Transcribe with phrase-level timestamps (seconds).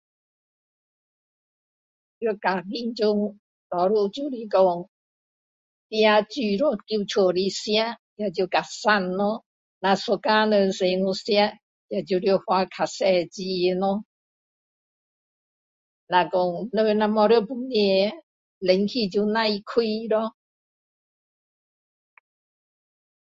[2.19, 4.89] 在家庭中多数就是说
[5.89, 7.69] 自己煮咯在家里吃
[8.15, 9.45] 那就比较省咯
[9.79, 11.33] 若一家人出去吃
[11.89, 14.03] 那就花比较多钱咯
[16.07, 18.09] 若说人没有在房里
[18.57, 20.35] 冷气就不用开咯